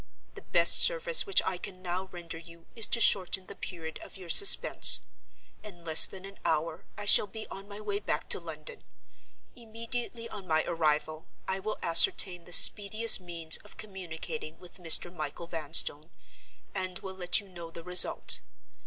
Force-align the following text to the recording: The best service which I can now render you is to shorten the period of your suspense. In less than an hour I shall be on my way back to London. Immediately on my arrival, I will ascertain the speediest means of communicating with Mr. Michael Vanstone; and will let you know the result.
The 0.33 0.41
best 0.41 0.81
service 0.81 1.27
which 1.27 1.43
I 1.43 1.57
can 1.59 1.83
now 1.83 2.09
render 2.11 2.39
you 2.39 2.65
is 2.75 2.87
to 2.87 2.99
shorten 2.99 3.45
the 3.45 3.53
period 3.55 3.99
of 4.01 4.17
your 4.17 4.29
suspense. 4.31 5.01
In 5.63 5.85
less 5.85 6.07
than 6.07 6.25
an 6.25 6.39
hour 6.43 6.85
I 6.97 7.05
shall 7.05 7.27
be 7.27 7.45
on 7.51 7.67
my 7.67 7.79
way 7.79 7.99
back 7.99 8.27
to 8.29 8.39
London. 8.39 8.83
Immediately 9.55 10.27
on 10.29 10.47
my 10.47 10.63
arrival, 10.65 11.27
I 11.47 11.59
will 11.59 11.77
ascertain 11.83 12.45
the 12.45 12.51
speediest 12.53 13.19
means 13.21 13.57
of 13.57 13.77
communicating 13.77 14.57
with 14.57 14.77
Mr. 14.79 15.15
Michael 15.15 15.45
Vanstone; 15.45 16.09
and 16.73 16.97
will 16.97 17.13
let 17.13 17.39
you 17.39 17.47
know 17.47 17.69
the 17.69 17.83
result. 17.83 18.41